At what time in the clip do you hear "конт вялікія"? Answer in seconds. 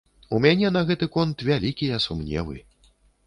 1.17-2.01